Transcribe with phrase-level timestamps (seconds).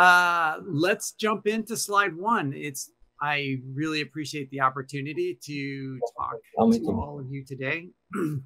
[0.00, 2.54] Uh, let's jump into slide one.
[2.54, 7.90] It's I really appreciate the opportunity to talk to all of you today.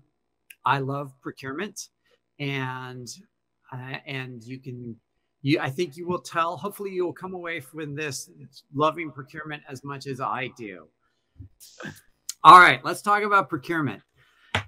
[0.67, 1.81] I love procurement,
[2.41, 3.07] and
[3.73, 4.97] uh, and you can
[5.43, 6.57] you I think you will tell.
[6.57, 8.29] Hopefully, you will come away from this
[8.75, 10.89] loving procurement as much as I do.
[12.43, 14.03] All right, let's talk about procurement.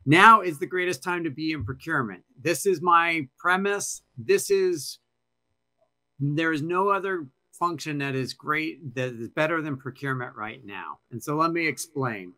[0.05, 2.23] Now is the greatest time to be in procurement.
[2.41, 4.03] This is my premise.
[4.16, 5.00] This is
[6.19, 10.98] there is no other function that is great that is better than procurement right now.
[11.11, 12.34] And so let me explain.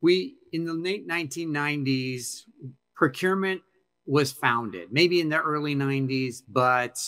[0.00, 2.42] We in the late 1990s
[2.94, 3.62] procurement
[4.06, 6.98] was founded, maybe in the early 90s, but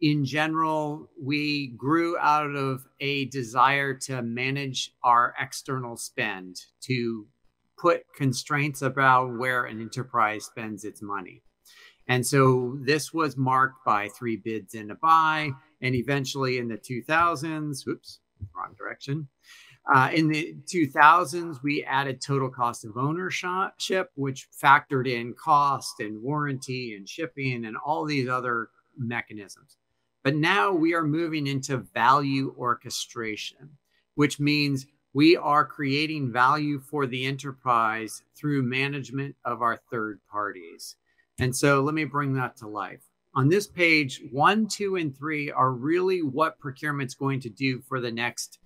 [0.00, 7.26] in general, we grew out of a desire to manage our external spend, to
[7.78, 11.42] put constraints about where an enterprise spends its money.
[12.08, 15.52] And so this was marked by three bids and a buy.
[15.80, 18.20] And eventually in the 2000s, oops,
[18.54, 19.28] wrong direction.
[19.92, 26.22] Uh, in the 2000s, we added total cost of ownership, which factored in cost and
[26.22, 29.76] warranty and shipping and all these other mechanisms.
[30.22, 33.70] But now we are moving into value orchestration,
[34.14, 40.96] which means we are creating value for the enterprise through management of our third parties.
[41.42, 43.02] And so let me bring that to life.
[43.34, 48.00] On this page, one, two, and three are really what procurement's going to do for
[48.00, 48.60] the next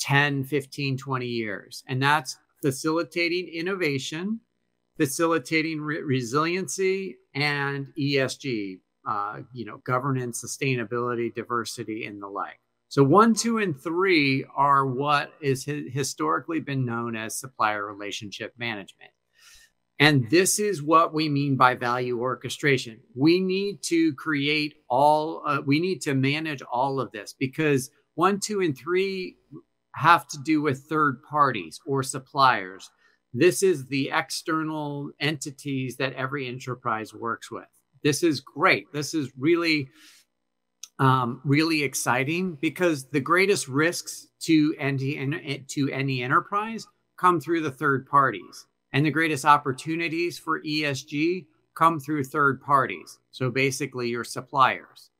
[0.00, 1.84] 10, 15, 20 years.
[1.86, 4.40] And that's facilitating innovation,
[4.96, 12.58] facilitating re- resiliency, and ESG, uh, you know, governance, sustainability, diversity, and the like.
[12.88, 18.54] So one, two, and three are what is hi- historically been known as supplier relationship
[18.58, 19.12] management.
[20.02, 22.98] And this is what we mean by value orchestration.
[23.14, 28.40] We need to create all, uh, we need to manage all of this because one,
[28.40, 29.36] two, and three
[29.94, 32.90] have to do with third parties or suppliers.
[33.32, 37.68] This is the external entities that every enterprise works with.
[38.02, 38.92] This is great.
[38.92, 39.88] This is really,
[40.98, 47.70] um, really exciting because the greatest risks to any, to any enterprise come through the
[47.70, 53.18] third parties, and the greatest opportunities for ESG come through third parties.
[53.30, 55.10] So basically, your suppliers.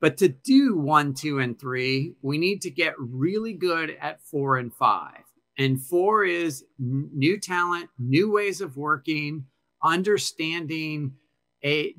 [0.00, 4.58] But to do one, two, and three, we need to get really good at four
[4.58, 5.24] and five.
[5.56, 9.46] And four is new talent, new ways of working,
[9.82, 11.14] understanding
[11.64, 11.96] a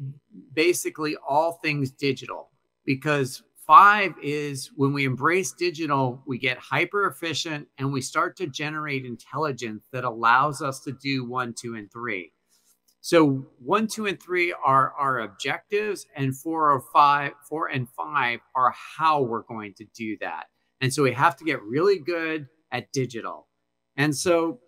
[0.54, 2.52] basically all things digital.
[2.86, 8.48] Because five is when we embrace digital, we get hyper efficient and we start to
[8.48, 12.32] generate intelligence that allows us to do one, two, and three.
[13.02, 18.40] So one, two, and three are our objectives, and four or five, four and five
[18.56, 20.46] are how we're going to do that.
[20.82, 23.50] And so we have to get really good at digital.
[23.96, 24.62] And so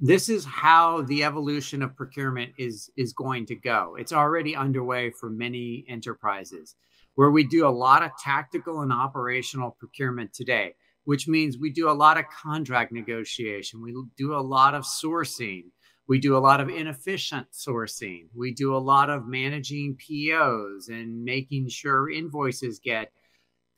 [0.00, 3.94] this is how the evolution of procurement is is going to go.
[3.96, 6.74] It's already underway for many enterprises
[7.16, 11.90] where we do a lot of tactical and operational procurement today, which means we do
[11.90, 15.64] a lot of contract negotiation, we do a lot of sourcing,
[16.08, 18.28] we do a lot of inefficient sourcing.
[18.34, 23.12] We do a lot of managing POs and making sure invoices get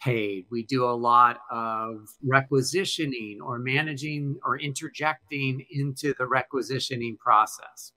[0.02, 0.44] paid.
[0.50, 7.92] We do a lot of requisitioning or managing or interjecting into the requisitioning process.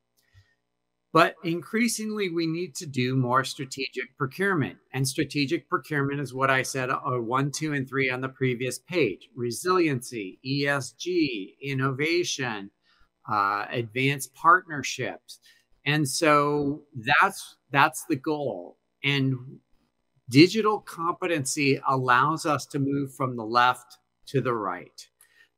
[1.13, 4.77] But increasingly, we need to do more strategic procurement.
[4.93, 8.79] And strategic procurement is what I said are one, two, and three on the previous
[8.79, 12.71] page resiliency, ESG, innovation,
[13.29, 15.39] uh, advanced partnerships.
[15.85, 18.77] And so that's that's the goal.
[19.03, 19.59] And
[20.29, 23.97] digital competency allows us to move from the left
[24.27, 25.07] to the right.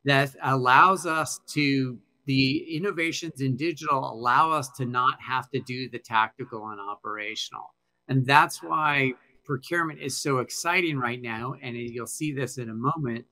[0.04, 5.88] That allows us to the innovations in digital allow us to not have to do
[5.90, 7.74] the tactical and operational.
[8.08, 9.12] And that's why
[9.44, 11.54] procurement is so exciting right now.
[11.62, 13.26] And you'll see this in a moment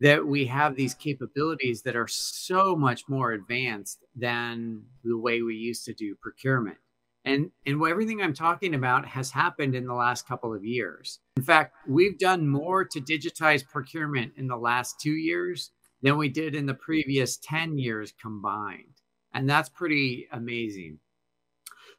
[0.00, 5.54] that we have these capabilities that are so much more advanced than the way we
[5.54, 6.76] used to do procurement.
[7.24, 11.20] And, and everything I'm talking about has happened in the last couple of years.
[11.36, 15.70] In fact, we've done more to digitize procurement in the last two years
[16.02, 16.80] than we did in the mm.
[16.80, 19.00] previous 10 years combined.
[19.34, 20.98] And that's pretty amazing.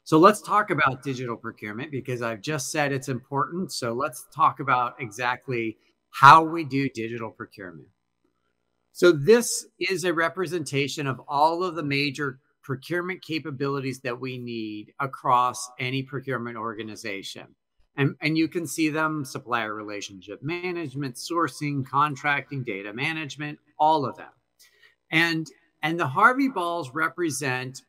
[0.04, 3.72] So let's talk about digital procurement because I've just said it's important.
[3.72, 5.78] So let's talk about exactly
[6.10, 7.88] how we do digital procurement.
[8.92, 14.92] So this is a representation of all of the major procurement capabilities that we need
[15.00, 17.46] across any procurement organization.
[17.96, 24.16] And, and you can see them supplier relationship management, sourcing, contracting, data management, all of
[24.16, 24.30] them.
[25.10, 25.46] And,
[25.82, 27.82] and the Harvey balls represent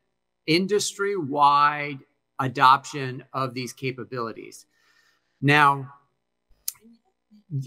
[0.46, 2.00] industry wide
[2.40, 4.66] adoption of these capabilities.
[5.42, 5.92] Now,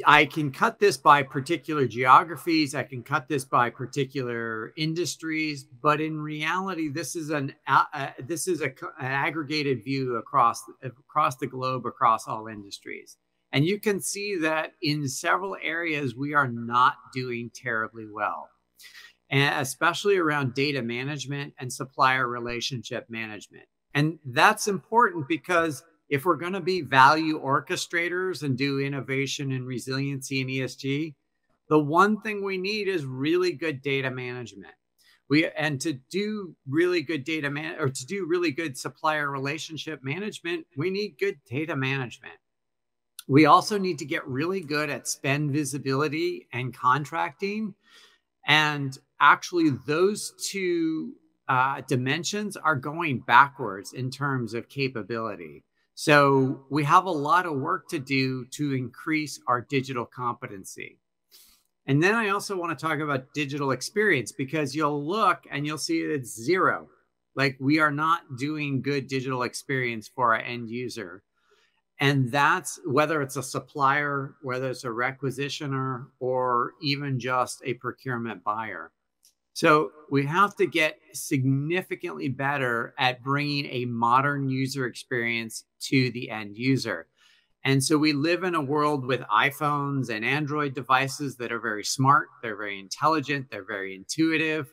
[0.05, 2.75] I can cut this by particular geographies.
[2.75, 8.49] I can cut this by particular industries, but in reality, this is an uh, this
[8.49, 8.67] is a,
[8.99, 13.17] an aggregated view across across the globe, across all industries,
[13.53, 18.49] and you can see that in several areas we are not doing terribly well,
[19.31, 26.37] and especially around data management and supplier relationship management, and that's important because if we're
[26.37, 31.15] going to be value orchestrators and do innovation and resiliency and ESG,
[31.69, 34.75] the one thing we need is really good data management.
[35.29, 40.03] We and to do really good data man or to do really good supplier relationship
[40.03, 42.35] management, we need good data management.
[43.27, 47.75] We also need to get really good at spend visibility and contracting.
[48.47, 51.13] And actually, those two
[51.47, 55.63] uh, dimensions are going backwards in terms of capability.
[56.01, 61.01] So we have a lot of work to do to increase our digital competency.
[61.87, 65.77] And then I also want to talk about digital experience because you'll look and you'll
[65.77, 66.87] see it's zero.
[67.35, 71.25] Like we are not doing good digital experience for our end user.
[71.99, 78.45] And that's whether it's a supplier, whether it's a requisitioner, or even just a procurement
[78.45, 78.93] buyer.
[79.59, 86.31] So we have to get significantly better at bringing a modern user experience to the
[86.31, 87.09] end user.
[87.65, 91.83] And so we live in a world with iPhones and Android devices that are very
[91.83, 94.71] smart, they're very intelligent, they're very intuitive.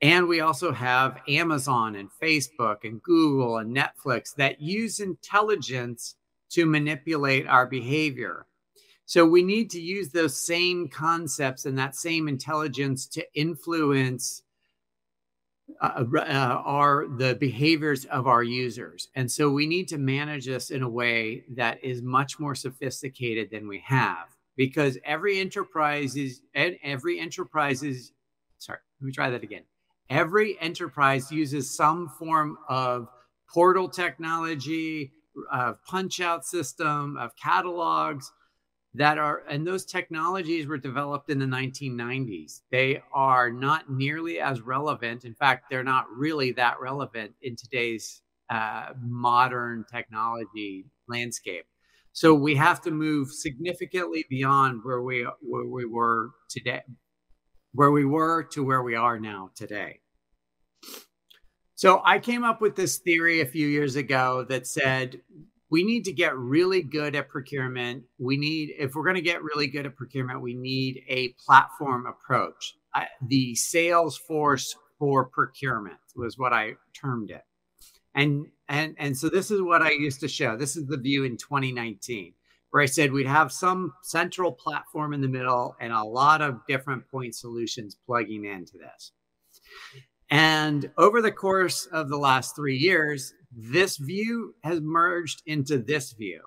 [0.00, 6.14] And we also have Amazon and Facebook and Google and Netflix that use intelligence
[6.50, 8.46] to manipulate our behavior.
[9.06, 14.42] So we need to use those same concepts and that same intelligence to influence
[15.80, 19.08] uh, uh, our the behaviors of our users.
[19.14, 23.50] And so we need to manage this in a way that is much more sophisticated
[23.50, 28.12] than we have because every enterprise is and every enterprise is
[28.58, 29.62] sorry, let me try that again.
[30.10, 33.08] Every enterprise uses some form of
[33.48, 35.12] portal technology,
[35.50, 38.30] of punch out system, of catalogs,
[38.94, 44.60] that are and those technologies were developed in the 1990s they are not nearly as
[44.60, 45.24] relevant.
[45.24, 51.64] In fact they're not really that relevant in today's uh, modern technology landscape.
[52.12, 56.82] So we have to move significantly beyond where we where we were today
[57.72, 59.98] where we were to where we are now today.
[61.74, 65.20] So i came up with this theory a few years ago that said
[65.74, 68.04] we need to get really good at procurement.
[68.20, 72.06] We need, if we're going to get really good at procurement, we need a platform
[72.06, 72.76] approach.
[72.94, 77.42] I, the Salesforce for procurement was what I termed it.
[78.14, 80.56] And and and so this is what I used to show.
[80.56, 82.34] This is the view in 2019,
[82.70, 86.64] where I said we'd have some central platform in the middle and a lot of
[86.68, 89.10] different point solutions plugging into this.
[90.34, 96.12] And over the course of the last three years, this view has merged into this
[96.12, 96.40] view.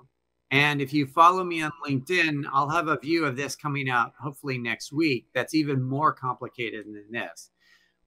[0.51, 4.11] And if you follow me on LinkedIn, I'll have a view of this coming out
[4.21, 7.49] hopefully next week that's even more complicated than this,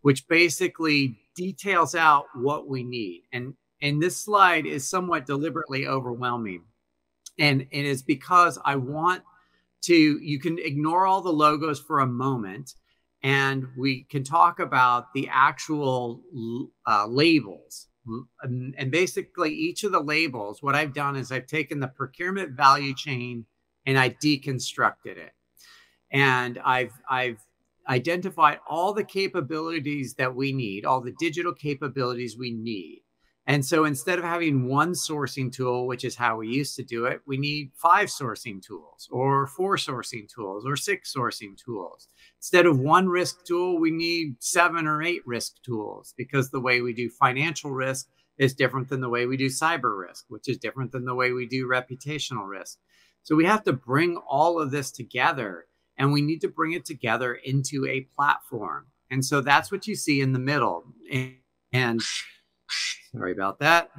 [0.03, 3.23] which basically details out what we need.
[3.33, 6.65] And and this slide is somewhat deliberately overwhelming.
[7.39, 9.23] And it is because I want
[9.85, 12.75] to, you can ignore all the logos for a moment
[13.23, 16.23] and we can talk about the actual
[16.87, 17.89] uh, labels.
[18.43, 22.95] And basically each of the labels what i've done is i've taken the procurement value
[22.95, 23.45] chain
[23.87, 25.33] and i deconstructed it.
[26.11, 27.39] And i've i've
[27.89, 33.03] identified all the capabilities that we need all the digital capabilities we need
[33.47, 37.07] and so instead of having one sourcing tool, which is how we used to do
[37.07, 42.09] it, we need five sourcing tools or four sourcing tools or six sourcing tools.
[42.39, 46.81] Instead of one risk tool, we need seven or eight risk tools because the way
[46.81, 50.57] we do financial risk is different than the way we do cyber risk, which is
[50.57, 52.79] different than the way we do reputational risk.
[53.23, 55.67] So we have to bring all of this together
[55.99, 58.87] and we need to bring it together into a platform.
[59.11, 60.85] And so that's what you see in the middle.
[61.13, 61.35] And,
[61.73, 62.01] and
[63.13, 63.91] Sorry about that.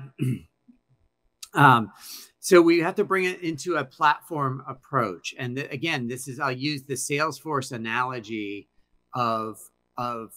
[1.54, 1.92] um,
[2.40, 5.36] so we have to bring it into a platform approach.
[5.38, 8.70] And th- again, this is I'll use the Salesforce analogy
[9.14, 9.58] of
[9.98, 10.34] of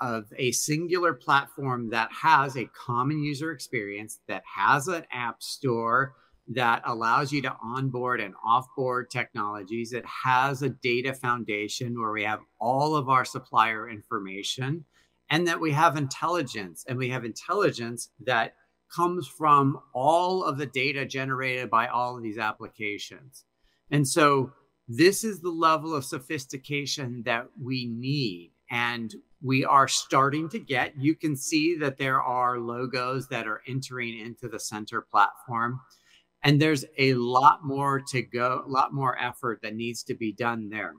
[0.00, 6.14] of a singular platform that has a common user experience, that has an app store,
[6.48, 9.92] that allows you to onboard and offboard technologies.
[9.92, 14.84] It has a data foundation where we have all of our supplier information
[15.30, 16.84] and that we have intelligence.
[16.88, 18.54] And we have intelligence that
[18.94, 23.44] comes from all of the data generated by all of these applications.
[23.90, 24.52] And so
[24.88, 28.52] this is the level of sophistication that we need.
[28.70, 30.94] And we are starting to get.
[30.98, 35.80] You can see that there are logos that are entering into the center platform.
[36.42, 40.32] And there's a lot more to go, a lot more effort that needs to be
[40.32, 40.94] done there.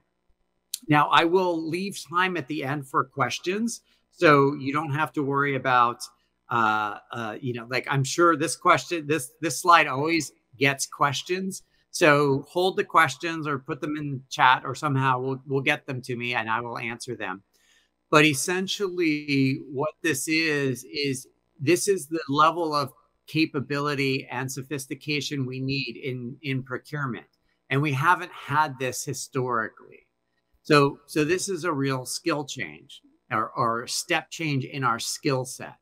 [0.87, 3.81] Now, I will leave time at the end for questions.
[4.13, 6.01] So you don't have to worry about,
[6.49, 11.63] uh, uh, you know, like I'm sure this question, this this slide always gets questions.
[11.89, 16.01] So hold the questions or put them in chat or somehow we'll, we'll get them
[16.03, 17.43] to me and I will answer them.
[18.09, 21.27] But essentially, what this is, is
[21.59, 22.93] this is the level of
[23.25, 27.25] capability and sophistication we need in, in procurement.
[27.69, 30.07] And we haven't had this historically.
[30.61, 33.01] So, so this is a real skill change
[33.33, 35.75] or, or step change in our skill set.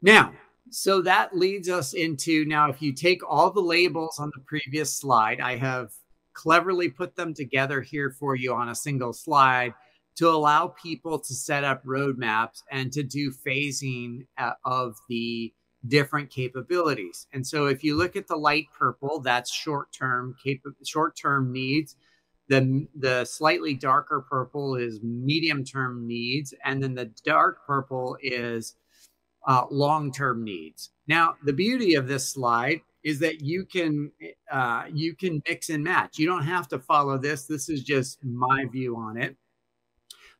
[0.00, 0.32] Now,
[0.70, 4.94] so that leads us into now, if you take all the labels on the previous
[4.94, 5.92] slide, I have
[6.32, 9.74] cleverly put them together here for you on a single slide
[10.14, 15.52] to allow people to set up roadmaps and to do phasing uh, of the
[15.88, 17.26] different capabilities.
[17.32, 21.96] And so if you look at the light purple, that's short-term cap- short-term needs.
[22.52, 28.74] The, the slightly darker purple is medium-term needs, and then the dark purple is
[29.46, 30.90] uh, long-term needs.
[31.06, 34.12] Now, the beauty of this slide is that you can
[34.50, 36.18] uh, you can mix and match.
[36.18, 37.46] You don't have to follow this.
[37.46, 39.36] This is just my view on it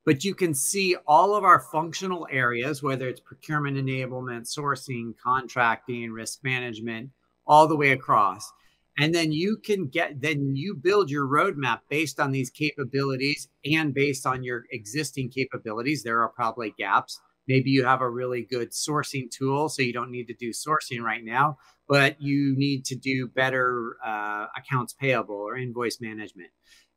[0.04, 6.10] but you can see all of our functional areas, whether it's procurement enablement, sourcing, contracting,
[6.10, 7.10] risk management,
[7.46, 8.50] all the way across.
[8.98, 13.94] And then you can get, then you build your roadmap based on these capabilities and
[13.94, 16.02] based on your existing capabilities.
[16.02, 17.18] There are probably gaps.
[17.48, 21.00] Maybe you have a really good sourcing tool, so you don't need to do sourcing
[21.02, 21.56] right now,
[21.88, 26.50] but you need to do better uh, accounts payable or invoice management.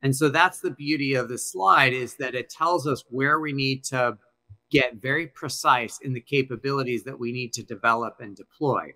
[0.03, 3.53] And so that's the beauty of the slide is that it tells us where we
[3.53, 4.17] need to
[4.69, 8.93] get very precise in the capabilities that we need to develop and deploy.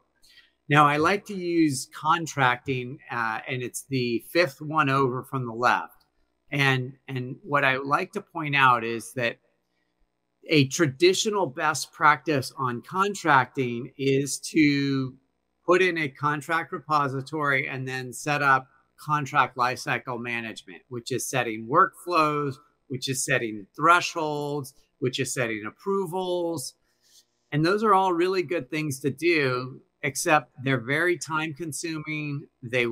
[0.70, 5.54] Now, I like to use contracting, uh, and it's the fifth one over from the
[5.54, 6.06] left.
[6.52, 9.38] And, and what I like to point out is that
[10.48, 15.16] a traditional best practice on contracting is to
[15.66, 18.68] put in a contract repository and then set up
[19.00, 22.56] contract lifecycle management, which is setting workflows,
[22.88, 26.74] which is setting thresholds, which is setting approvals.
[27.52, 32.48] And those are all really good things to do, except they're very time consuming.
[32.62, 32.88] They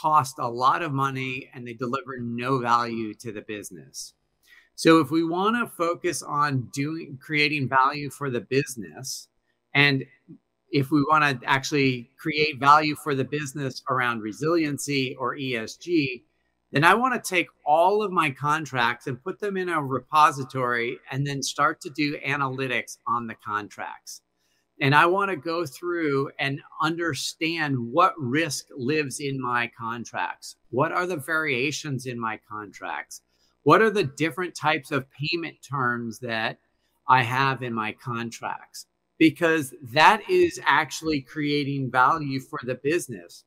[0.00, 4.14] cost a lot of money and they deliver no value to the business.
[4.74, 9.28] So if we want to focus on doing creating value for the business
[9.74, 10.04] and
[10.70, 16.22] if we want to actually create value for the business around resiliency or ESG,
[16.72, 20.98] then I want to take all of my contracts and put them in a repository
[21.10, 24.22] and then start to do analytics on the contracts.
[24.80, 30.56] And I want to go through and understand what risk lives in my contracts.
[30.70, 33.22] What are the variations in my contracts?
[33.62, 36.58] What are the different types of payment terms that
[37.08, 38.86] I have in my contracts?
[39.18, 43.44] because that is actually creating value for the business.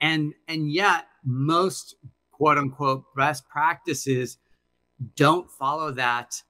[0.00, 1.96] And and yet most
[2.30, 4.38] quote unquote best practices
[5.14, 6.42] don't follow that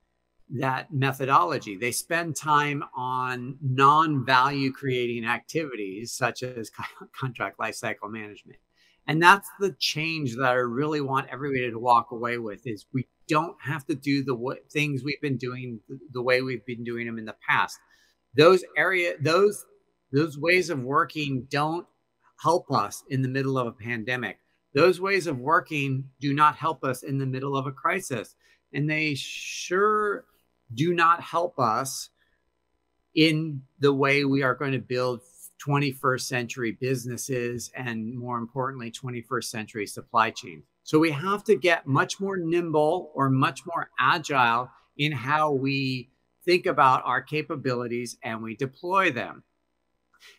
[0.51, 1.77] that methodology.
[1.77, 6.71] They spend time on non-value creating activities such as
[7.21, 8.59] contract lifecycle management.
[9.09, 13.07] And that's the change that I really want everybody to walk away with is we
[13.29, 15.81] don't have to do the w- things we've been doing
[16.13, 17.79] the way we've been doing them in the past
[18.37, 19.65] those area those
[20.13, 21.87] those ways of working don't
[22.41, 24.39] help us in the middle of a pandemic
[24.75, 28.35] those ways of working do not help us in the middle of a crisis
[28.73, 30.25] and they sure
[30.75, 32.11] do not help us
[33.15, 35.21] in the way we are going to build
[35.67, 41.89] 21st century businesses and more importantly 21st century supply chains so we have to get
[41.89, 46.11] much more nimble or much more agile in how we
[46.45, 49.43] think about our capabilities and we deploy them.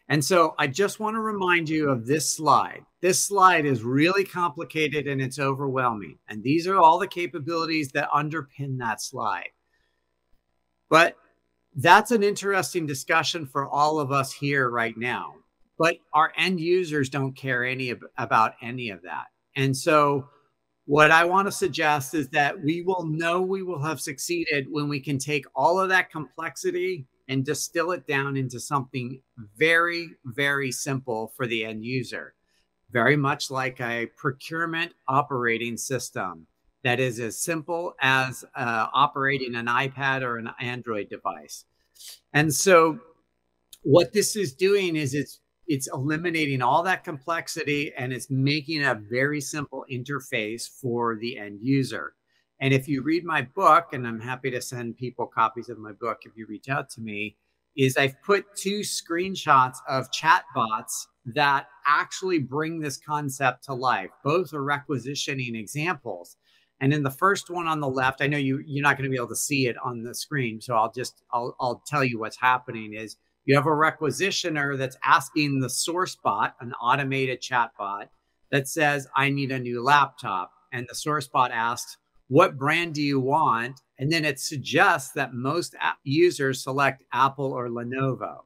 [0.07, 2.85] And so I just want to remind you of this slide.
[3.01, 6.17] This slide is really complicated and it's overwhelming.
[6.29, 9.49] And these are all the capabilities that underpin that slide.
[10.89, 11.15] But
[11.75, 15.35] that's an interesting discussion for all of us here right now.
[15.77, 19.25] but our end users don't care any about any of that.
[19.55, 20.27] And so
[20.85, 24.87] what I want to suggest is that we will know we will have succeeded when
[24.89, 29.21] we can take all of that complexity and distill it down into something
[29.57, 32.33] very, very simple for the end user.
[32.91, 36.47] Very much like a procurement operating system
[36.83, 41.65] that is as simple as uh, operating an iPad or an Android device.
[42.33, 42.99] And so,
[43.83, 48.95] what this is doing is it's it's eliminating all that complexity and it's making a
[48.95, 52.13] very simple interface for the end user.
[52.59, 55.91] And if you read my book, and I'm happy to send people copies of my
[55.91, 57.35] book if you reach out to me,
[57.75, 61.05] is I've put two screenshots of chatbots
[61.35, 64.09] that actually bring this concept to life.
[64.23, 66.37] Both are requisitioning examples.
[66.79, 69.11] And in the first one on the left, I know you you're not going to
[69.11, 72.19] be able to see it on the screen, so I'll just I'll I'll tell you
[72.19, 77.71] what's happening is you have a requisitioner that's asking the source bot, an automated chat
[77.79, 78.09] bot,
[78.51, 80.51] that says, I need a new laptop.
[80.71, 83.81] And the source bot asks, What brand do you want?
[83.97, 88.39] And then it suggests that most users select Apple or Lenovo.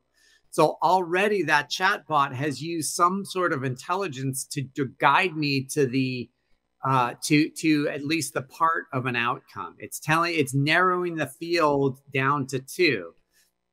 [0.52, 5.64] So already that chat bot has used some sort of intelligence to, to guide me
[5.72, 6.30] to the
[6.84, 9.76] uh, to to at least the part of an outcome.
[9.80, 13.14] It's telling it's narrowing the field down to two.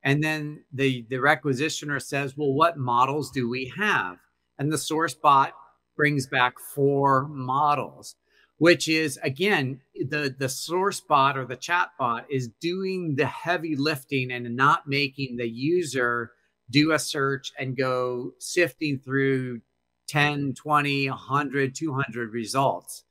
[0.03, 4.19] And then the, the requisitioner says, well, what models do we have?
[4.59, 5.53] And the source bot
[5.97, 8.15] brings back four models,
[8.59, 13.75] which is again, the, the source bot or the chat bot is doing the heavy
[13.75, 16.33] lifting and not making the user
[16.71, 19.61] do a search and go sifting through
[20.09, 23.05] 10, 20, 100, 200 results.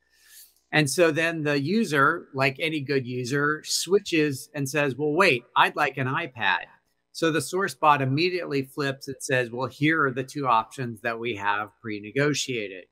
[0.71, 5.75] And so then the user, like any good user, switches and says, Well, wait, I'd
[5.75, 6.65] like an iPad.
[7.17, 11.17] So the source bot immediately flips and says, well, here are the two options that
[11.17, 12.83] we have pre negotiated.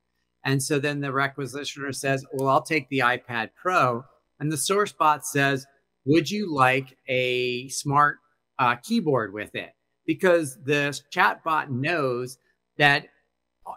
[0.43, 4.03] And so then the requisitioner says, well, I'll take the iPad Pro.
[4.39, 5.67] And the source bot says,
[6.05, 8.17] would you like a smart
[8.57, 9.75] uh, keyboard with it?
[10.07, 12.39] Because the chat bot knows
[12.79, 13.05] that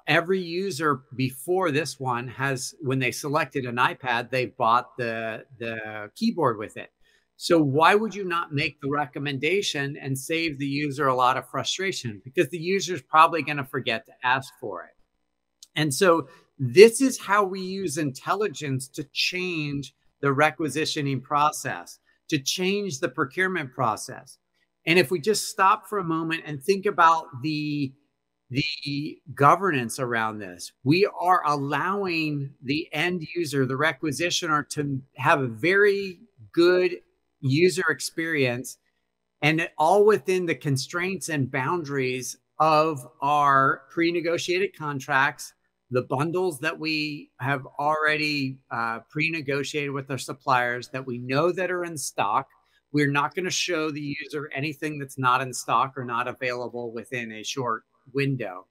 [0.07, 6.11] every user before this one has, when they selected an iPad, they bought the, the
[6.15, 6.91] keyboard with it.
[7.37, 11.49] So why would you not make the recommendation and save the user a lot of
[11.49, 12.21] frustration?
[12.25, 14.97] Because the user is probably going to forget to ask for it.
[15.77, 22.99] And so this is how we use intelligence to change the requisitioning process, to change
[22.99, 24.39] the procurement process.
[24.85, 27.93] And if we just stop for a moment and think about the
[28.51, 30.73] the governance around this.
[30.85, 36.21] We are allowing the end user, the requisitioner, to have a very
[36.53, 36.97] good
[37.41, 38.79] user experience
[39.43, 45.55] and all within the constraints and boundaries of our pre-negotiated contracts
[45.91, 51.71] the bundles that we have already uh, pre-negotiated with our suppliers that we know that
[51.71, 52.49] are in stock
[52.93, 56.93] we're not going to show the user anything that's not in stock or not available
[56.93, 58.67] within a short window.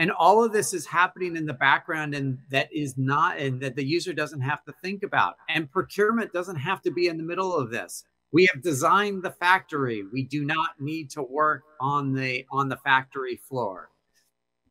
[0.00, 3.76] And all of this is happening in the background and that is not and that
[3.76, 5.36] the user doesn't have to think about.
[5.48, 8.04] And procurement doesn't have to be in the middle of this.
[8.32, 10.04] We have designed the factory.
[10.10, 13.90] We do not need to work on the on the factory floor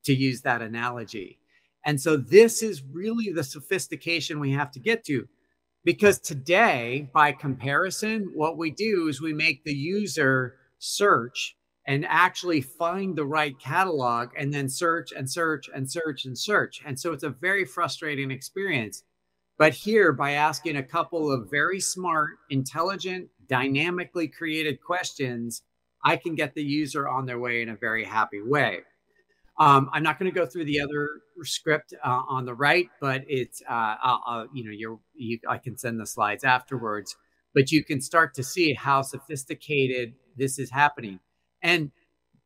[0.06, 1.40] to use that analogy.
[1.86, 5.28] And so this is really the sophistication we have to get to.
[5.84, 11.56] Because today by comparison what we do is we make the user search
[11.90, 16.84] and actually find the right catalog and then search and search and search and search.
[16.86, 19.02] And so it's a very frustrating experience.
[19.58, 25.64] But here, by asking a couple of very smart, intelligent, dynamically created questions,
[26.06, 28.82] I can get the user on their way in a very happy way.
[29.60, 31.10] Um, I'm not going to go through the other
[31.42, 35.58] script uh, on the right, but it's uh, I'll, I'll, you know you're, you, I
[35.58, 37.18] can send the slides afterwards.
[37.56, 41.20] But you can start to see how sophisticated this is happening.
[41.62, 41.92] And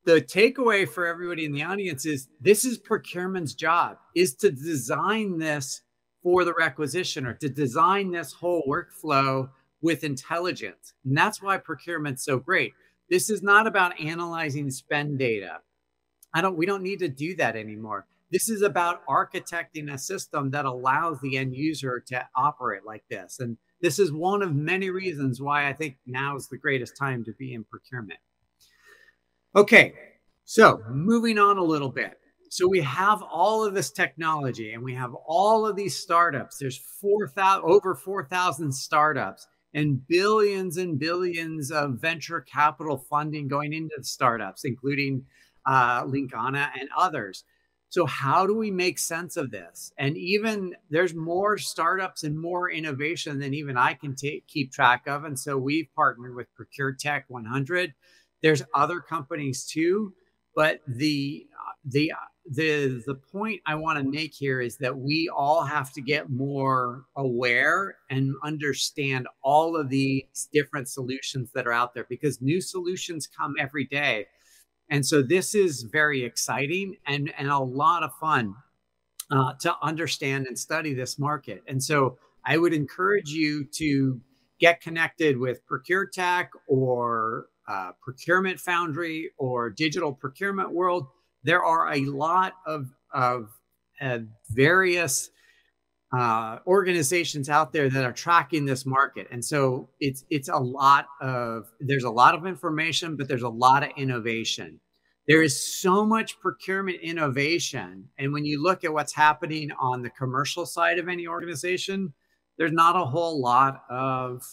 [0.05, 5.37] the takeaway for everybody in the audience is this is procurement's job is to design
[5.37, 5.81] this
[6.21, 9.49] for the requisitioner, to design this whole workflow
[9.81, 10.93] with intelligence.
[11.05, 12.73] And that's why procurement's so great.
[13.09, 15.59] This is not about analyzing spend data.
[16.33, 18.07] I don't we don't need to do that anymore.
[18.31, 23.39] This is about architecting a system that allows the end user to operate like this.
[23.39, 27.23] And this is one of many reasons why I think now is the greatest time
[27.25, 28.19] to be in procurement.
[29.55, 29.93] Okay,
[30.45, 32.17] so moving on a little bit.
[32.49, 36.57] So we have all of this technology and we have all of these startups.
[36.57, 43.93] There's 4,000 over 4,000 startups and billions and billions of venture capital funding going into
[43.97, 45.25] the startups, including
[45.67, 47.43] uh, Linkana, and others.
[47.89, 49.93] So, how do we make sense of this?
[49.99, 55.03] And even there's more startups and more innovation than even I can take, keep track
[55.07, 55.25] of.
[55.25, 57.93] And so, we've partnered with Procure Tech 100.
[58.43, 60.13] There's other companies too,
[60.55, 61.47] but the
[61.85, 62.13] the
[62.45, 66.29] the the point I want to make here is that we all have to get
[66.29, 72.59] more aware and understand all of these different solutions that are out there because new
[72.59, 74.27] solutions come every day.
[74.89, 78.55] And so this is very exciting and, and a lot of fun
[79.31, 81.63] uh, to understand and study this market.
[81.67, 84.19] And so I would encourage you to
[84.59, 91.07] get connected with ProcureTech or uh, Procurement Foundry or Digital Procurement World
[91.43, 93.49] there are a lot of, of
[94.01, 95.29] uh, various
[96.17, 101.07] uh, organizations out there that are tracking this market, and so it's it's a lot
[101.21, 104.79] of there's a lot of information, but there's a lot of innovation.
[105.27, 110.11] There is so much procurement innovation, and when you look at what's happening on the
[110.11, 112.13] commercial side of any organization,
[112.59, 114.43] there's not a whole lot of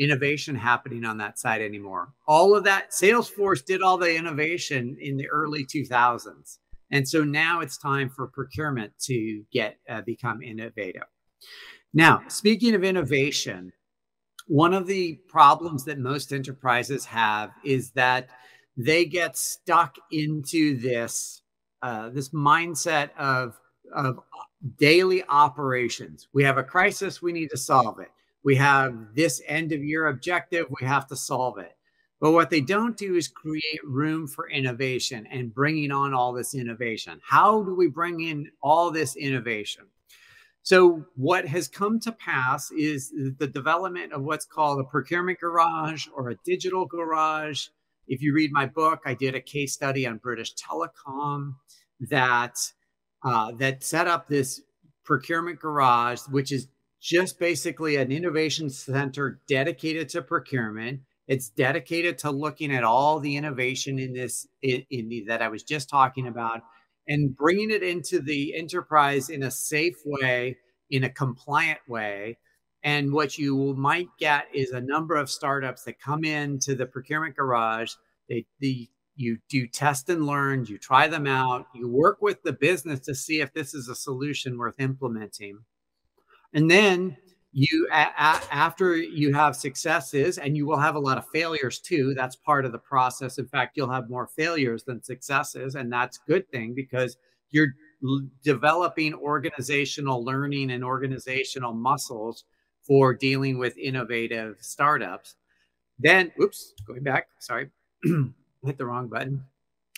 [0.00, 2.08] innovation happening on that side anymore.
[2.26, 6.58] All of that, Salesforce did all the innovation in the early 2000s.
[6.90, 11.04] And so now it's time for procurement to get uh, become innovative.
[11.92, 13.72] Now, speaking of innovation,
[14.46, 18.28] one of the problems that most enterprises have is that
[18.76, 21.42] they get stuck into this
[21.82, 23.60] uh, this mindset of
[23.94, 24.18] of
[24.78, 26.28] daily operations.
[26.32, 28.08] We have a crisis, we need to solve it
[28.42, 31.76] we have this end of year objective, we have to solve it.
[32.20, 36.54] But what they don't do is create room for innovation and bringing on all this
[36.54, 37.20] innovation.
[37.26, 39.84] How do we bring in all this innovation?
[40.62, 46.06] So, what has come to pass is the development of what's called a procurement garage
[46.14, 47.68] or a digital garage.
[48.06, 51.54] If you read my book, I did a case study on British Telecom
[52.10, 52.58] that
[53.22, 54.60] uh, that set up this
[55.02, 56.68] procurement garage, which is
[57.00, 61.00] just basically an innovation center dedicated to procurement.
[61.26, 65.48] It's dedicated to looking at all the innovation in this in, in the, that I
[65.48, 66.60] was just talking about
[67.08, 70.58] and bringing it into the enterprise in a safe way,
[70.90, 72.38] in a compliant way.
[72.82, 77.36] And what you might get is a number of startups that come into the procurement
[77.36, 77.92] garage.
[78.28, 82.54] They, the you do test and learn, you try them out, you work with the
[82.54, 85.58] business to see if this is a solution worth implementing.
[86.52, 87.16] And then
[87.52, 91.80] you a, a, after you have successes and you will have a lot of failures
[91.80, 93.38] too that's part of the process.
[93.38, 97.16] In fact you'll have more failures than successes and that's good thing because
[97.50, 97.74] you're
[98.44, 102.44] developing organizational learning and organizational muscles
[102.82, 105.34] for dealing with innovative startups.
[105.98, 107.70] Then oops going back sorry
[108.64, 109.44] hit the wrong button.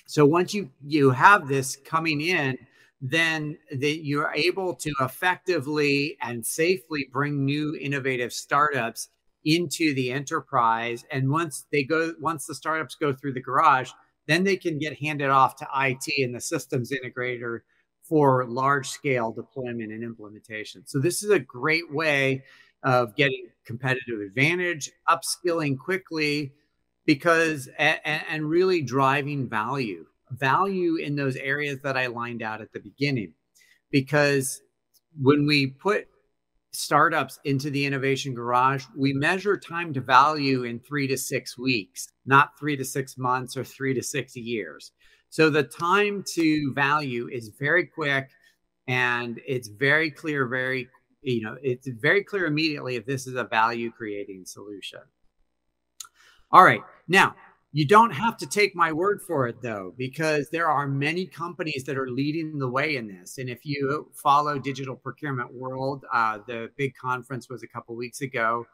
[0.07, 2.57] So once you you have this coming in
[3.05, 9.09] then that you're able to effectively and safely bring new innovative startups
[9.45, 13.91] into the enterprise and once they go once the startups go through the garage
[14.27, 17.61] then they can get handed off to IT and the systems integrator
[18.03, 20.83] for large scale deployment and implementation.
[20.87, 22.45] So this is a great way
[22.83, 26.53] of getting competitive advantage, upskilling quickly
[27.07, 30.07] because and, and really driving value
[30.39, 33.35] value in those areas that I lined out at the beginning.
[33.91, 34.63] Because
[35.21, 36.07] when we put
[36.73, 42.09] startups into the innovation garage, we measure time to value in three to six weeks,
[42.25, 44.93] not three to six months or three to six years.
[45.29, 48.31] So the time to value is very quick
[48.89, 50.89] and it's very clear, very,
[51.23, 55.01] you know, it's very clear immediately if this is a value creating solution.
[56.51, 56.83] All right.
[57.09, 57.35] Now,
[57.75, 61.85] you don't have to take my word for it, though, because there are many companies
[61.85, 63.39] that are leading the way in this.
[63.39, 68.21] And if you follow Digital Procurement World, uh, the big conference was a couple weeks
[68.21, 68.67] ago.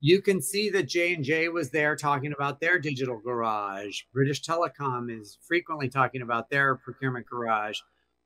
[0.00, 4.00] You can see that J and J was there talking about their digital garage.
[4.14, 7.80] British Telecom is frequently talking about their procurement garage.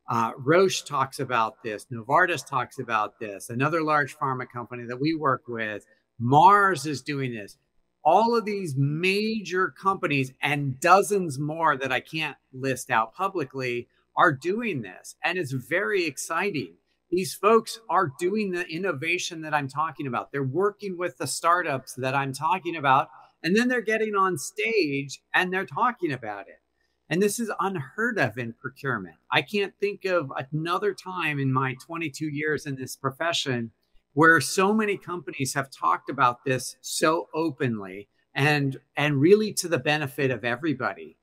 [0.09, 1.87] Uh, Roche talks about this.
[1.93, 3.51] Novartis talks about this.
[3.51, 5.87] Another large pharma company that we work with.
[6.21, 7.57] Mars is doing this
[8.05, 14.33] all of these major companies and dozens more that I can't list out publicly are
[14.33, 15.17] doing this.
[15.25, 16.75] And it's very exciting.
[17.11, 20.31] These folks are doing the innovation that I'm talking about.
[20.31, 23.09] They're working with the startups that I'm talking about.
[23.43, 26.61] And then they're getting on stage and they're talking about it.
[27.09, 29.17] And this is unheard of in procurement.
[29.33, 33.73] I can't think of another time in my 22 years in this profession
[34.15, 39.79] where so many companies have talked about this so openly and and really to the
[39.79, 41.17] benefit of everybody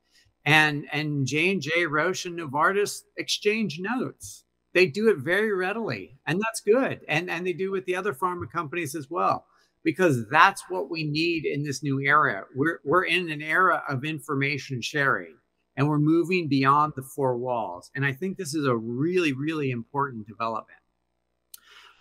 [0.48, 4.46] and and J and J, Roche, and Novartis exchange notes.
[4.74, 7.02] They do it very readily, and that's good.
[7.10, 9.46] And and they do with the other pharma companies as well,
[9.84, 12.46] because that's what we need in this new era.
[12.56, 15.36] We're we're in an era of information sharing,
[15.76, 17.92] and we're moving beyond the four walls.
[17.94, 20.80] And I think this is a really really important development.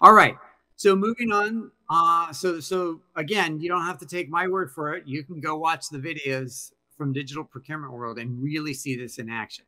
[0.00, 0.36] All right.
[0.76, 4.94] So moving on, uh, so so again, you don't have to take my word for
[4.94, 5.04] it.
[5.06, 9.30] You can go watch the videos from Digital Procurement World and really see this in
[9.30, 9.64] action.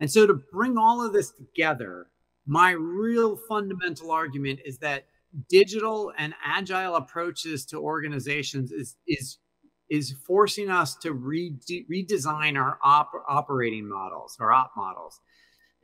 [0.00, 2.06] And so to bring all of this together,
[2.46, 5.06] my real fundamental argument is that
[5.48, 9.38] digital and agile approaches to organizations is is
[9.90, 15.20] is forcing us to rede- redesign our op- operating models, our op models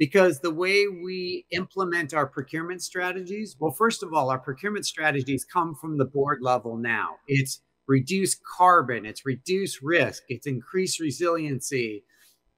[0.01, 5.45] because the way we implement our procurement strategies, well, first of all, our procurement strategies
[5.45, 7.17] come from the board level now.
[7.29, 12.03] It's reduce carbon, it's reduce risk, it's increase resiliency,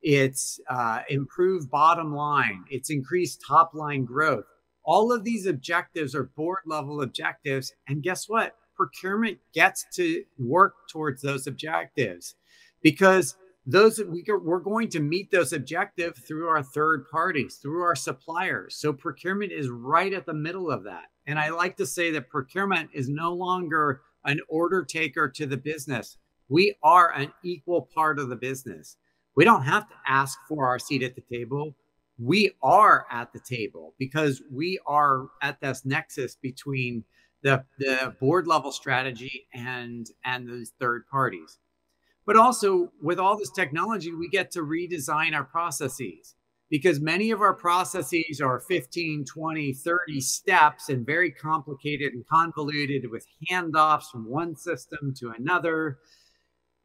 [0.02, 4.44] it's uh, improve bottom line, it's increase top line growth.
[4.84, 7.72] All of these objectives are board level objectives.
[7.88, 8.54] And guess what?
[8.76, 12.36] Procurement gets to work towards those objectives
[12.82, 17.82] because those we are, we're going to meet those objectives through our third parties through
[17.82, 18.76] our suppliers.
[18.76, 21.04] So procurement is right at the middle of that.
[21.26, 25.56] And i like to say that procurement is no longer an order taker to the
[25.56, 26.16] business.
[26.48, 28.96] We are an equal part of the business.
[29.36, 31.76] We don't have to ask for our seat at the table.
[32.18, 37.04] We are at the table because we are at this nexus between
[37.42, 41.58] the, the board level strategy and and those third parties
[42.26, 46.36] but also, with all this technology, we get to redesign our processes
[46.70, 53.10] because many of our processes are 15, 20, 30 steps and very complicated and convoluted
[53.10, 55.98] with handoffs from one system to another.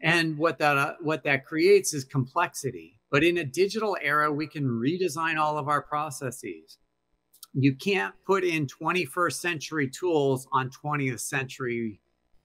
[0.02, 3.00] And what that uh, what that creates is complexity.
[3.10, 6.78] But in a digital era, we can redesign all of our processes.
[7.54, 12.02] You can't put in 21st century tools on 20th century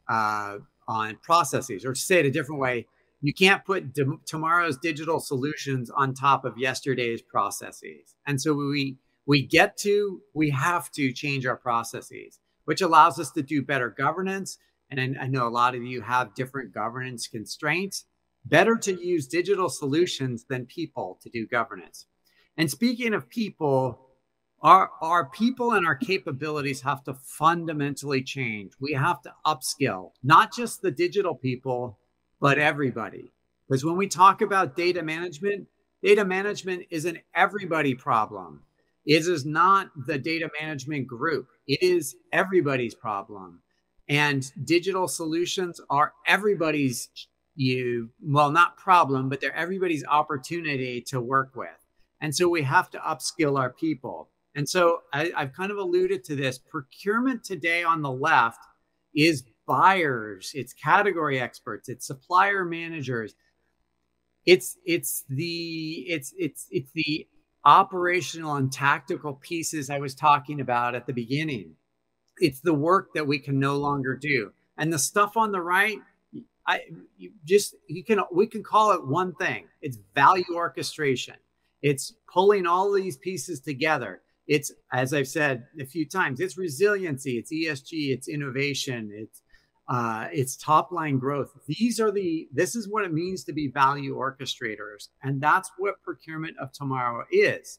[0.09, 2.87] uh, on processes, or to say it a different way,
[3.21, 3.95] you can't put
[4.27, 8.15] tomorrow's digital solutions on top of yesterday's processes.
[8.27, 13.31] And so we we get to we have to change our processes, which allows us
[13.33, 14.59] to do better governance.
[14.91, 18.05] And I, I know a lot of you have different governance constraints.
[18.45, 22.07] Better to use digital solutions than people to do governance.
[22.57, 24.09] And speaking of people,
[24.63, 28.73] our, our people and our capabilities have to fundamentally change.
[28.81, 31.99] We have to upskill, not just the digital people,
[32.41, 33.33] but everybody.
[33.69, 35.67] Because when we talk about data management,
[36.03, 38.63] data management is an everybody problem.
[39.05, 43.61] It is not the data management group, it is everybody's problem.
[44.09, 47.09] And digital solutions are everybody's
[47.55, 51.69] you well not problem but they're everybody's opportunity to work with
[52.21, 56.25] and so we have to upskill our people and so I, have kind of alluded
[56.25, 56.59] to this.
[56.59, 58.61] Procurement today on the left
[59.15, 63.35] is buyers, it's category experts, it's supplier managers.
[64.45, 67.29] It's it's the it's it's it's the
[67.65, 71.77] operational and tactical pieces I was talking about at the beginning.
[72.39, 74.53] It's the work that we can no longer do.
[74.77, 75.99] And the stuff on the right,
[76.67, 76.81] I
[77.17, 79.67] you just you can we can call it one thing.
[79.81, 81.37] It's value orchestration.
[81.81, 87.39] It's pulling all these pieces together it's as I've said a few times, it's resiliency,
[87.39, 89.43] it's ESG, it's innovation, it's
[89.89, 91.51] uh, it's top line growth.
[91.67, 96.03] These are the this is what it means to be value orchestrators, and that's what
[96.03, 97.79] procurement of tomorrow is.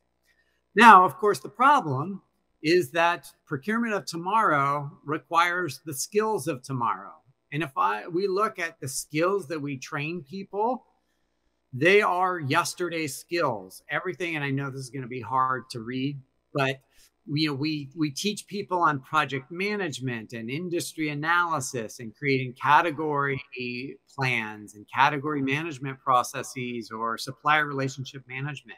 [0.75, 2.21] Now, of course, the problem
[2.61, 7.13] is that procurement of tomorrow requires the skills of tomorrow.
[7.51, 10.85] And if I we look at the skills that we train people,
[11.73, 13.83] they are yesterday's skills.
[13.89, 16.19] Everything, and I know this is going to be hard to read
[16.53, 16.79] but
[17.25, 23.41] you know we we teach people on project management and industry analysis and creating category
[24.15, 28.77] plans and category management processes or supplier relationship management.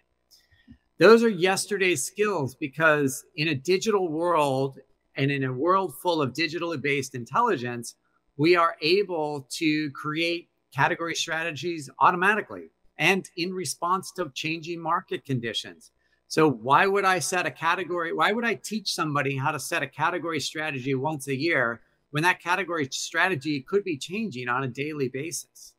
[1.00, 4.80] Those are yesterday's skills because in a digital world
[5.16, 7.96] and in a world full of digitally based intelligence
[8.38, 15.92] we are able to create category strategies automatically and in response to changing market conditions
[16.28, 18.12] so why would I set a category?
[18.14, 22.24] Why would I teach somebody how to set a category strategy once a year when
[22.24, 25.74] that category strategy could be changing on a daily basis?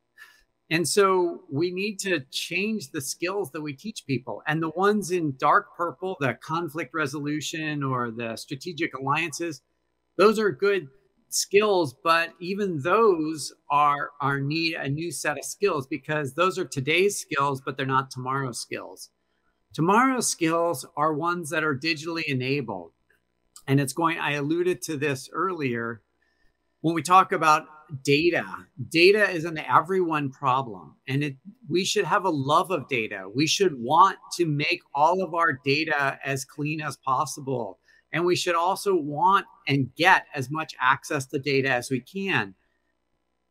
[0.70, 4.42] And so we need to change the skills that we teach people.
[4.48, 9.62] And the ones in dark purple, the conflict resolution or the strategic alliances,
[10.16, 10.88] those are good
[11.28, 16.64] skills, but even those are are need a new set of skills because those are
[16.64, 19.10] today's skills, but they're not tomorrow's skills.
[19.76, 22.92] Tomorrow's skills are ones that are digitally enabled.
[23.68, 26.02] And it's going, I alluded to this earlier.
[26.80, 27.66] When we talk about
[28.02, 28.44] data,
[28.88, 30.96] data is an everyone problem.
[31.06, 31.36] And it,
[31.68, 33.26] we should have a love of data.
[33.32, 37.78] We should want to make all of our data as clean as possible
[38.16, 42.54] and we should also want and get as much access to data as we can.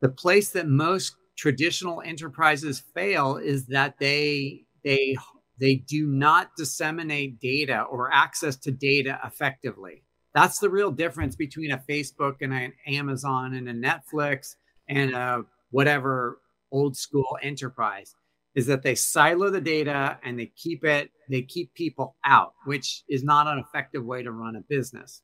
[0.01, 5.17] The place that most traditional enterprises fail is that they they
[5.59, 10.03] they do not disseminate data or access to data effectively.
[10.33, 14.55] That's the real difference between a Facebook and an Amazon and a Netflix
[14.89, 16.39] and a whatever
[16.71, 18.15] old school enterprise
[18.53, 23.03] is that they silo the data and they keep it, they keep people out, which
[23.09, 25.21] is not an effective way to run a business.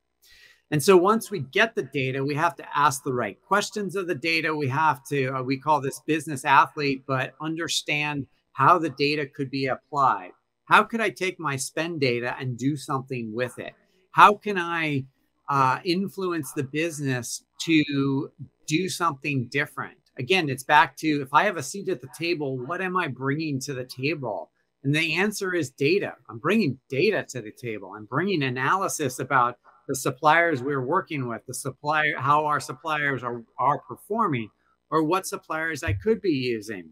[0.69, 4.07] And so once we get the data, we have to ask the right questions of
[4.07, 4.55] the data.
[4.55, 9.49] We have to, uh, we call this business athlete, but understand how the data could
[9.49, 10.31] be applied.
[10.65, 13.73] How could I take my spend data and do something with it?
[14.11, 15.05] How can I
[15.49, 18.31] uh, influence the business to
[18.67, 19.97] do something different?
[20.17, 23.07] again, it's back to if I have a seat at the table, what am I
[23.07, 24.51] bringing to the table?
[24.83, 26.13] And the answer is data.
[26.29, 27.93] I'm bringing data to the table.
[27.95, 33.43] I'm bringing analysis about the suppliers we're working with, the supplier, how our suppliers are,
[33.59, 34.49] are performing,
[34.89, 36.91] or what suppliers I could be using.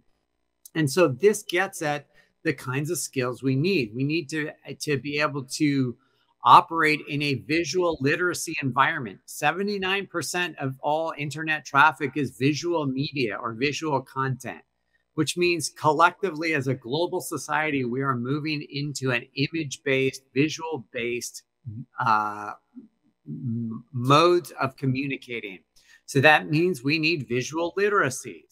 [0.75, 2.07] And so this gets at
[2.43, 3.93] the kinds of skills we need.
[3.93, 4.51] We need to,
[4.81, 5.97] to be able to
[6.43, 9.19] operate in a visual literacy environment.
[9.27, 14.61] 79% of all internet traffic is visual media or visual content,
[15.15, 20.85] which means collectively as a global society, we are moving into an image based, visual
[20.93, 21.43] based
[21.99, 22.53] uh,
[23.25, 25.59] modes of communicating.
[26.05, 28.48] So that means we need visual literacies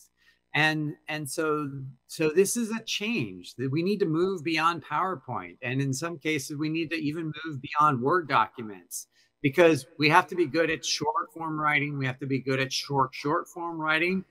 [0.58, 1.70] and and so
[2.08, 6.17] so this is a change that we need to move beyond powerpoint and in some
[6.17, 9.06] cases we need to even move beyond word documents
[9.43, 12.60] because we have to be good at short form writing we have to be good
[12.60, 14.26] at short short form writing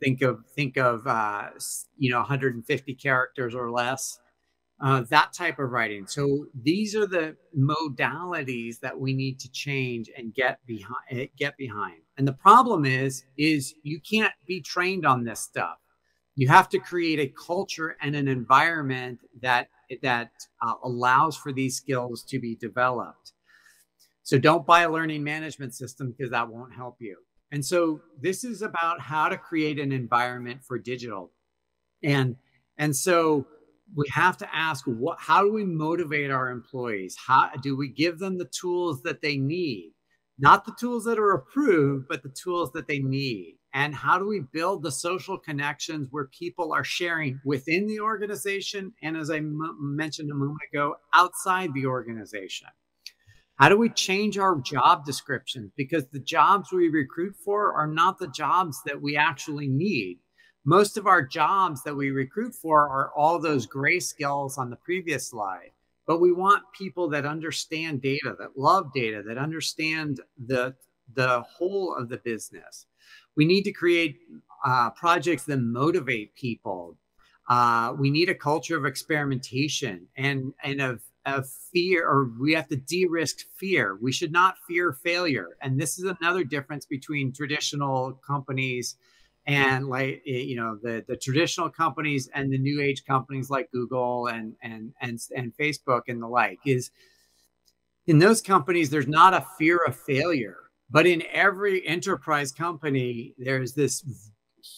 [0.00, 1.50] think of think of uh,
[1.98, 4.18] you know 150 characters or less
[4.80, 6.06] uh, that type of writing.
[6.06, 11.02] So these are the modalities that we need to change and get behind.
[11.10, 12.00] Eh, get behind.
[12.18, 15.78] And the problem is, is you can't be trained on this stuff.
[16.34, 19.68] You have to create a culture and an environment that
[20.02, 23.32] that uh, allows for these skills to be developed.
[24.22, 27.16] So don't buy a learning management system because that won't help you.
[27.52, 31.30] And so this is about how to create an environment for digital.
[32.02, 32.36] And
[32.76, 33.46] and so
[33.94, 38.18] we have to ask what how do we motivate our employees how do we give
[38.18, 39.92] them the tools that they need
[40.38, 43.56] not the tools that are approved but the tools that they need.
[43.74, 48.92] And how do we build the social connections where people are sharing within the organization
[49.02, 52.68] and as I m- mentioned a moment ago outside the organization?
[53.56, 55.72] How do we change our job descriptions?
[55.76, 60.20] Because the jobs we recruit for are not the jobs that we actually need.
[60.64, 64.76] Most of our jobs that we recruit for are all those gray skills on the
[64.76, 65.70] previous slide
[66.08, 70.74] but we want people that understand data that love data that understand the
[71.14, 72.86] the whole of the business.
[73.36, 74.18] We need to create
[74.64, 76.96] uh, projects that motivate people.
[77.48, 82.68] Uh, we need a culture of experimentation and and of of fear or we have
[82.68, 83.98] to de-risk fear.
[84.00, 85.58] We should not fear failure.
[85.60, 88.96] And this is another difference between traditional companies
[89.48, 94.28] and like you know the the traditional companies and the new age companies like Google
[94.28, 96.90] and and and and Facebook and the like is
[98.06, 100.58] in those companies there's not a fear of failure
[100.90, 104.04] but in every enterprise company there's this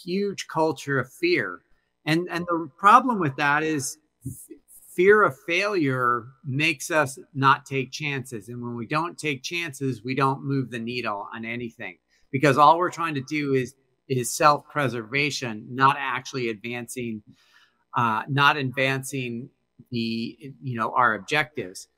[0.05, 1.61] huge culture of fear.
[2.07, 3.99] And and the problem with that is
[4.95, 10.17] fear of failure makes us not take chances and when we don't take chances we
[10.17, 11.97] don't move the needle on anything
[12.33, 13.77] because all we're trying to do is
[14.11, 17.23] is self-preservation, not actually advancing,
[17.97, 19.51] uh, not advancing
[19.91, 21.89] the you know our objectives.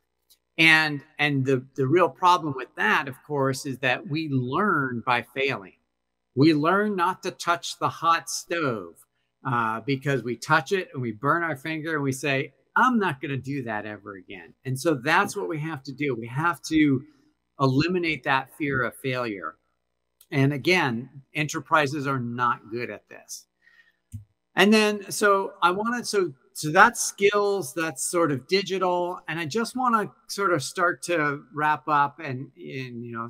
[0.58, 5.22] And and the the real problem with that, of course, is that we learn by
[5.34, 5.78] failing.
[6.36, 8.94] We learn not to touch the hot stove
[9.46, 13.20] uh, because we touch it and we burn our finger and we say, I'm not
[13.20, 14.54] going to do that ever again.
[14.64, 16.14] And so that's what we have to do.
[16.14, 17.02] We have to
[17.60, 19.56] eliminate that fear of failure.
[20.32, 23.46] And again, enterprises are not good at this.
[24.56, 29.20] And then, so I wanted, so, so that's skills, that's sort of digital.
[29.28, 33.28] And I just want to sort of start to wrap up and, and, you know,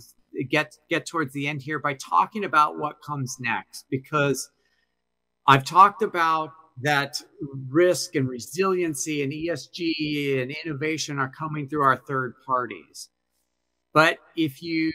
[0.51, 4.51] get get towards the end here by talking about what comes next because
[5.47, 6.51] I've talked about
[6.81, 7.21] that
[7.69, 13.11] risk and resiliency and ESG and innovation are coming through our third parties.
[13.93, 14.93] But if you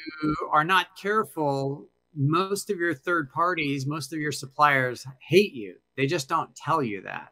[0.52, 1.88] are not careful,
[2.18, 5.76] most of your third parties, most of your suppliers hate you.
[5.96, 7.30] They just don't tell you that.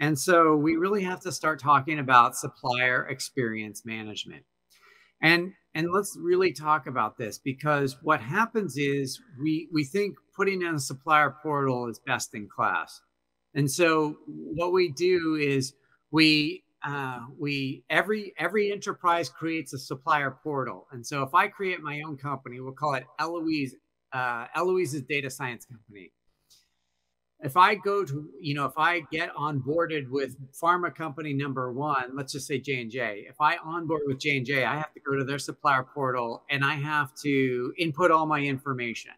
[0.00, 4.44] And so we really have to start talking about supplier experience management.
[5.22, 10.62] And and let's really talk about this because what happens is we we think putting
[10.62, 13.00] in a supplier portal is best in class.
[13.54, 15.74] And so what we do is
[16.10, 20.86] we uh, we every every enterprise creates a supplier portal.
[20.92, 23.74] And so if I create my own company, we'll call it Elouise
[24.14, 26.12] uh, Elouise's Data Science Company.
[27.40, 32.16] If I go to, you know, if I get onboarded with pharma company number one,
[32.16, 33.26] let's just say J and J.
[33.28, 36.44] If I onboard with J and J, I have to go to their supplier portal
[36.48, 39.10] and I have to input all my information.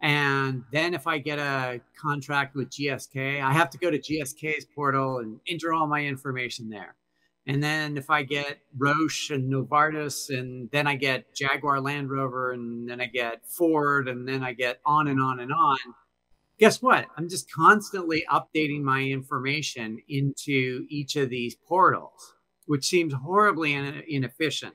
[0.00, 4.66] And then if I get a contract with GSK, I have to go to GSK's
[4.66, 6.96] portal and enter all my information there.
[7.48, 12.52] And then if I get Roche and Novartis, and then I get Jaguar Land Rover,
[12.52, 15.78] and then I get Ford, and then I get on and on and on,
[16.58, 17.06] guess what?
[17.16, 22.34] I'm just constantly updating my information into each of these portals,
[22.66, 24.74] which seems horribly inefficient.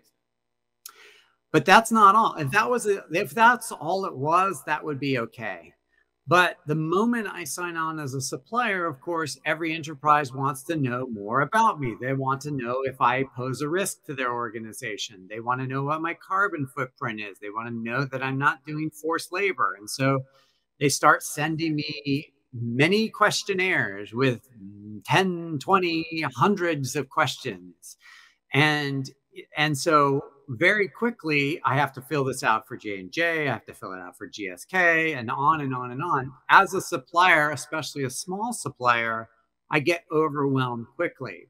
[1.52, 2.34] But that's not all.
[2.40, 5.74] If that was a, if that's all it was, that would be okay.
[6.26, 10.78] But the moment I sign on as a supplier, of course, every enterprise wants to
[10.78, 11.96] know more about me.
[12.00, 15.28] They want to know if I pose a risk to their organization.
[15.30, 17.40] They want to know what my carbon footprint is.
[17.40, 19.76] They want to know that I'm not doing forced labor.
[19.78, 20.22] And so
[20.80, 24.48] they start sending me many questionnaires with
[25.06, 27.98] 10, 20, hundreds of questions.
[28.54, 29.10] And
[29.58, 33.74] and so very quickly i have to fill this out for j&j i have to
[33.74, 38.04] fill it out for gsk and on and on and on as a supplier especially
[38.04, 39.30] a small supplier
[39.72, 41.48] i get overwhelmed quickly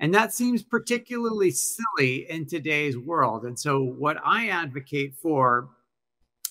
[0.00, 5.68] and that seems particularly silly in today's world and so what i advocate for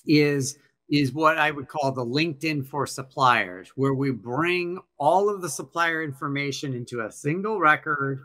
[0.06, 0.58] is
[0.90, 5.48] is what I would call the LinkedIn for suppliers, where we bring all of the
[5.48, 8.24] supplier information into a single record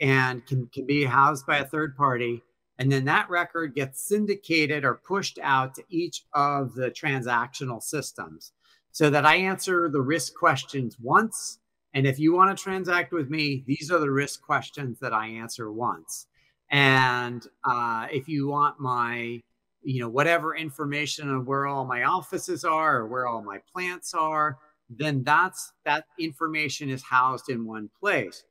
[0.00, 2.42] and can, can be housed by a third party.
[2.78, 8.52] And then that record gets syndicated or pushed out to each of the transactional systems
[8.92, 11.58] so that I answer the risk questions once.
[11.94, 15.28] And if you want to transact with me, these are the risk questions that I
[15.28, 16.26] answer once.
[16.70, 19.40] And uh, if you want my,
[19.82, 24.12] you know, whatever information of where all my offices are or where all my plants
[24.14, 24.58] are,
[24.90, 28.44] then that's that information is housed in one place.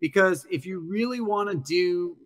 [0.00, 2.16] Because if you really want to do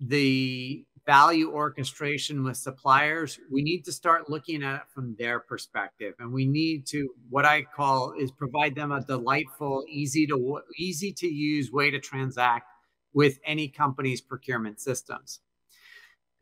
[0.00, 6.12] the value orchestration with suppliers, we need to start looking at it from their perspective.
[6.18, 11.14] And we need to, what I call is provide them a delightful, easy to easy
[11.14, 12.70] to use way to transact
[13.14, 15.40] with any company's procurement systems.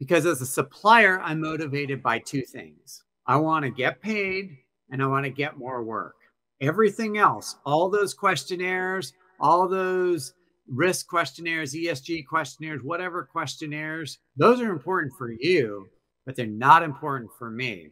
[0.00, 3.04] Because as a supplier, I'm motivated by two things.
[3.24, 4.58] I want to get paid
[4.90, 6.16] and I want to get more work.
[6.60, 10.34] Everything else, all those questionnaires, all those
[10.68, 15.88] risk questionnaires, ESG questionnaires, whatever questionnaires, those are important for you,
[16.24, 17.90] but they're not important for me.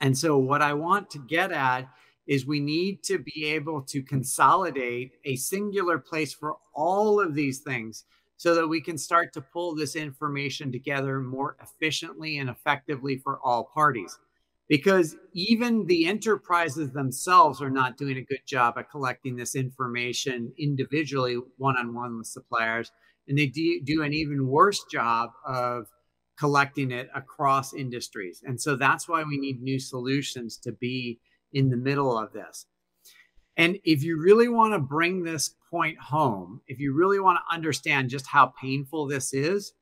[0.00, 1.88] And so, what I want to get at
[2.26, 7.60] is we need to be able to consolidate a singular place for all of these
[7.60, 8.04] things
[8.36, 13.40] so that we can start to pull this information together more efficiently and effectively for
[13.40, 14.18] all parties
[14.68, 20.52] because even the enterprises themselves are not doing a good job at collecting this information
[20.58, 22.92] individually one-on-one with suppliers
[23.26, 25.86] and they do, do an even worse job of
[26.38, 28.42] collecting it across industries.
[28.46, 31.18] And so that's why we need new solutions to be
[31.52, 32.66] in the middle of this.
[33.56, 37.54] And if you really want to bring this point home if you really want to
[37.54, 39.72] understand just how painful this is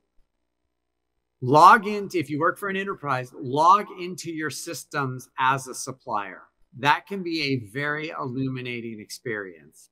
[1.42, 6.42] log into if you work for an enterprise log into your systems as a supplier.
[6.78, 9.90] That can be a very illuminating experience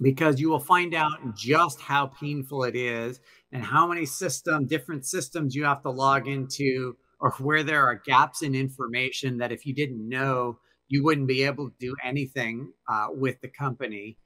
[0.00, 3.20] because you will find out just how painful it is
[3.52, 8.02] and how many system different systems you have to log into or where there are
[8.06, 10.58] gaps in information that if you didn't know
[10.88, 14.18] you wouldn't be able to do anything uh, with the company.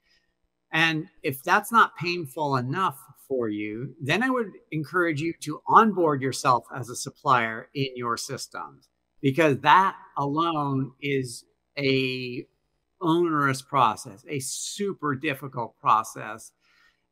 [0.72, 2.98] And if that's not painful enough
[3.28, 8.16] for you, then I would encourage you to onboard yourself as a supplier in your
[8.16, 8.88] systems
[9.20, 11.44] because that alone is
[11.78, 12.46] a
[13.00, 16.52] onerous process, a super difficult process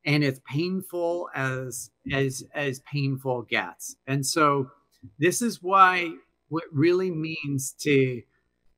[0.05, 3.97] and it's painful as as as painful gets.
[4.07, 4.71] And so
[5.19, 6.11] this is why
[6.49, 8.23] what really means to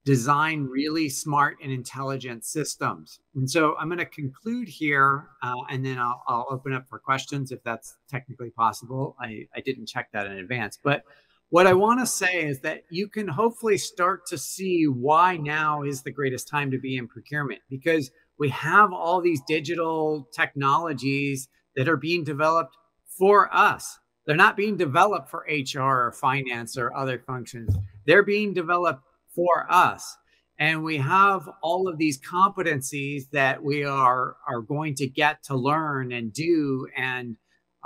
[0.04, 3.20] design really smart and intelligent systems.
[3.34, 6.98] And so I'm going to conclude here uh, and then I'll, I'll, open up for
[6.98, 9.16] questions if that's technically possible.
[9.18, 10.78] I, I didn't check that in advance.
[10.82, 11.04] But
[11.48, 15.82] what I want to say is that you can hopefully start to see why now
[15.82, 21.48] is the greatest time to be in procurement because we have all these digital technologies
[21.76, 22.76] that are being developed
[23.06, 23.98] for us.
[24.26, 27.74] They're not being developed for HR or finance or other functions.
[28.06, 29.02] They're being developed
[29.34, 30.16] for us.
[30.58, 35.56] And we have all of these competencies that we are, are going to get to
[35.56, 37.36] learn and do and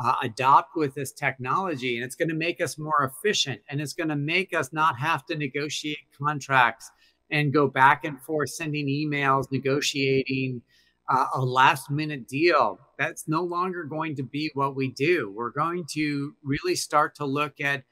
[0.03, 1.97] uh, adopt with this technology.
[1.97, 4.99] And it's going to make us more efficient and it's going to make us not
[4.99, 6.91] have to negotiate contracts
[7.31, 10.63] and go back and forth sending emails, negotiating
[11.09, 12.79] uh, a last minute deal.
[12.99, 15.33] That's no longer going to be what we do.
[15.35, 17.85] We're going to really start to look at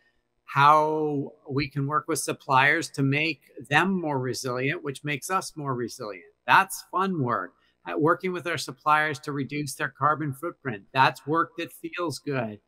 [0.46, 5.74] how we can work with suppliers to make them more resilient, which makes us more
[5.74, 6.24] resilient.
[6.46, 7.52] That's fun work.
[7.86, 10.84] Uh, working with our suppliers to reduce their carbon footprint.
[10.92, 12.58] That's work that feels good.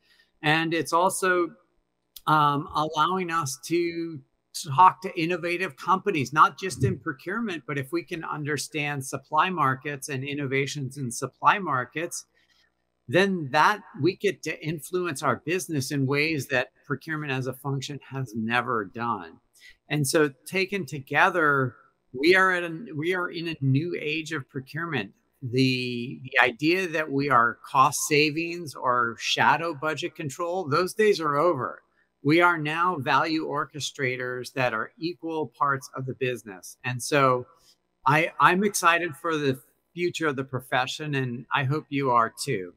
[0.43, 1.49] And it's also
[2.27, 4.21] um, allowing us to
[4.75, 10.09] talk to innovative companies, not just in procurement, but if we can understand supply markets
[10.09, 12.25] and innovations in supply markets,
[13.09, 17.99] then that we get to influence our business in ways that procurement as a function
[18.11, 19.39] has never done.
[19.89, 21.75] And so taken together,
[22.13, 25.13] we are at a we are in a new age of procurement.
[25.43, 31.37] The the idea that we are cost savings or shadow budget control, those days are
[31.37, 31.83] over.
[32.23, 36.77] We are now value orchestrators that are equal parts of the business.
[36.85, 37.47] And so
[38.07, 39.59] I I'm excited for the
[39.95, 42.75] future of the profession and I hope you are too.